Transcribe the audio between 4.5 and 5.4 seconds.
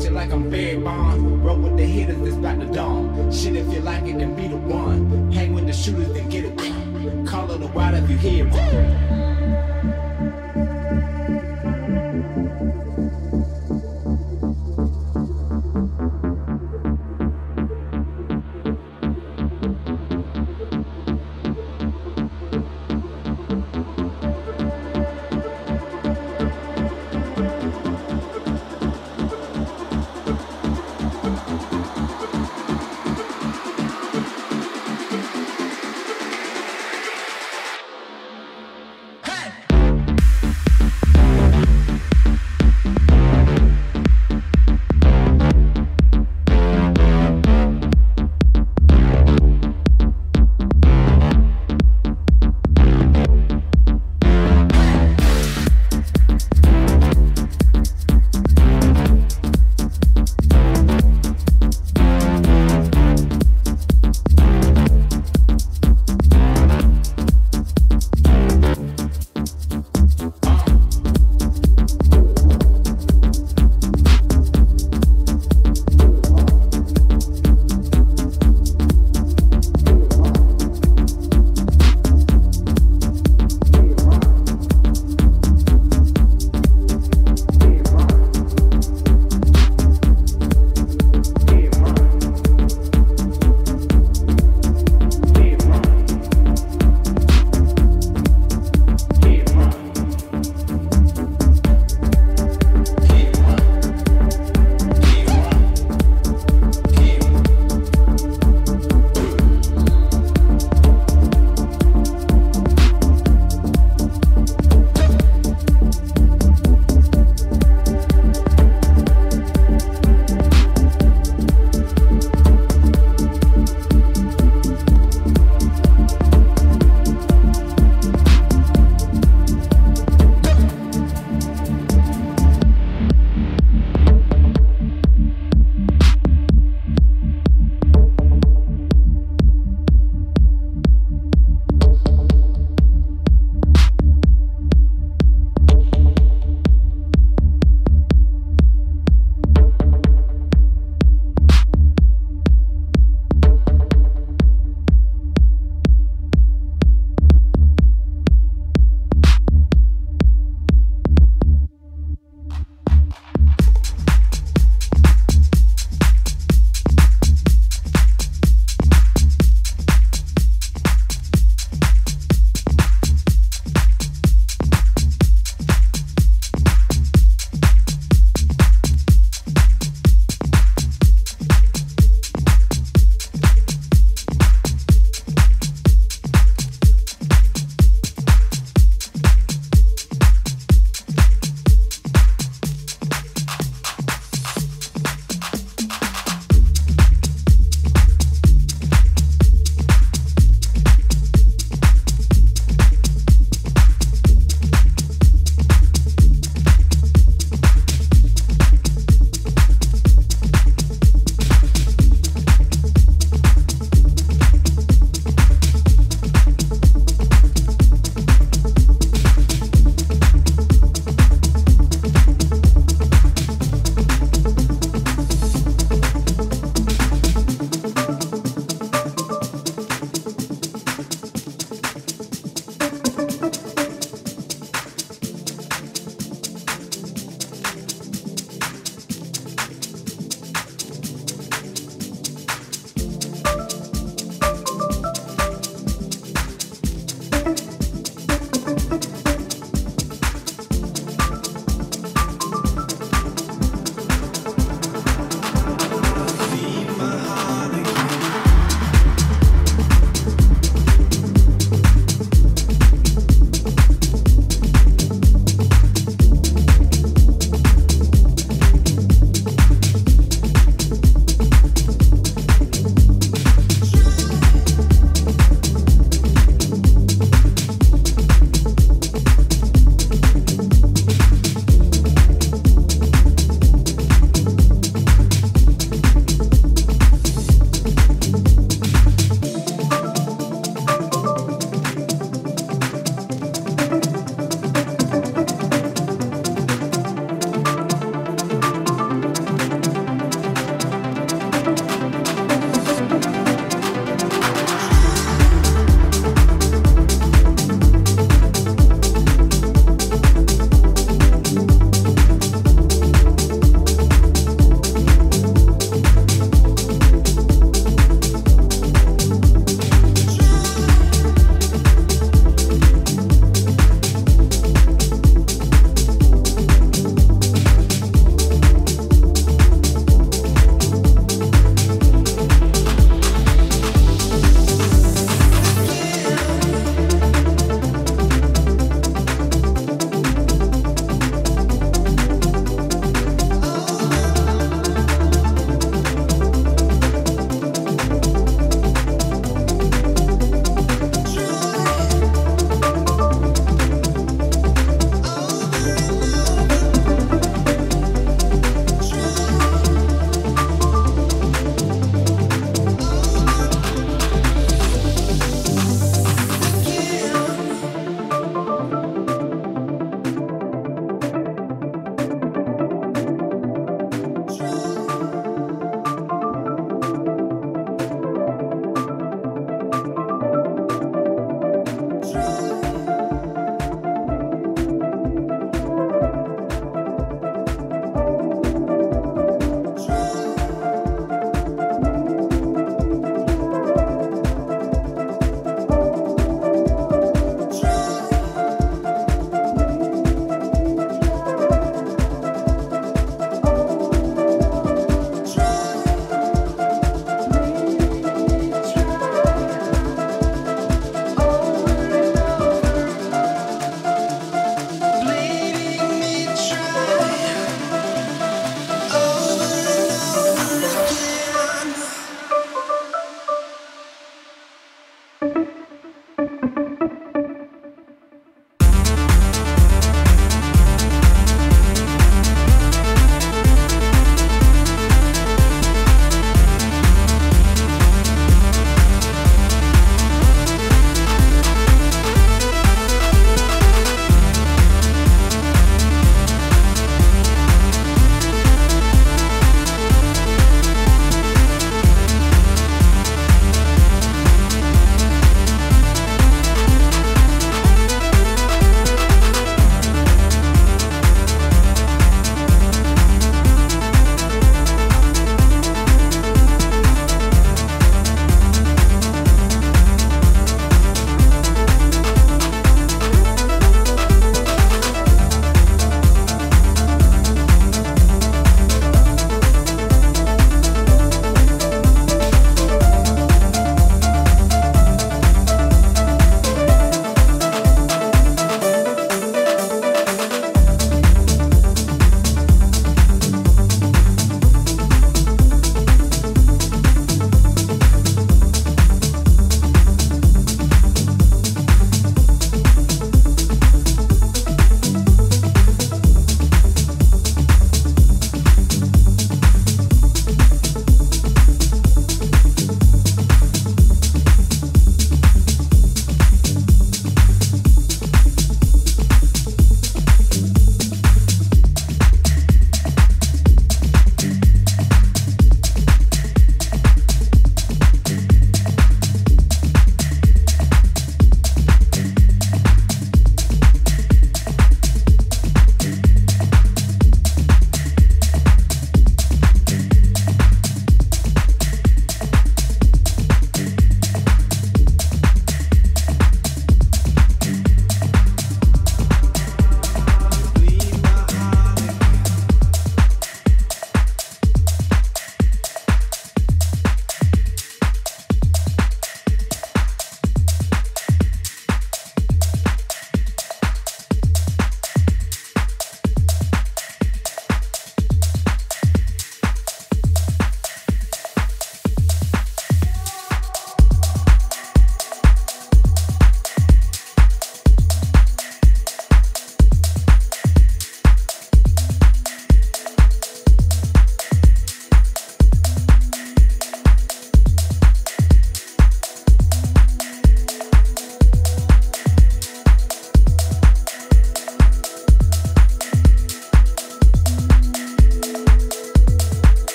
one.